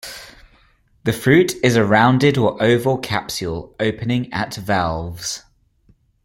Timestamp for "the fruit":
1.03-1.53